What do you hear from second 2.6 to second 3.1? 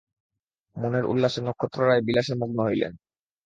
হইলেন।